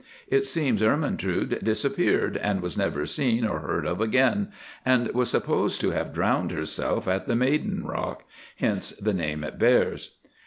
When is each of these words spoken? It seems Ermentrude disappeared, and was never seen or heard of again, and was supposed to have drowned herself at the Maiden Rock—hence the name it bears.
It 0.27 0.47
seems 0.47 0.81
Ermentrude 0.81 1.59
disappeared, 1.63 2.35
and 2.35 2.59
was 2.63 2.75
never 2.75 3.05
seen 3.05 3.45
or 3.45 3.59
heard 3.59 3.85
of 3.85 4.01
again, 4.01 4.51
and 4.83 5.07
was 5.13 5.29
supposed 5.29 5.79
to 5.81 5.91
have 5.91 6.11
drowned 6.11 6.49
herself 6.49 7.07
at 7.07 7.27
the 7.27 7.35
Maiden 7.35 7.85
Rock—hence 7.85 8.89
the 8.95 9.13
name 9.13 9.43
it 9.43 9.59
bears. 9.59 10.15